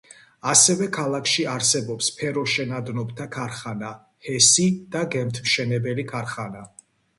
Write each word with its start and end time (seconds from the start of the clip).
ასევე 0.51 0.85
ქალაქში 0.95 1.45
არსებობს 1.55 2.07
ფეროშენადნობთა 2.21 3.29
ქარხანა, 3.37 3.93
ჰესი 4.31 4.67
და 4.99 5.07
გემთმშენებელი 5.19 6.11
ქარხნა. 6.17 6.67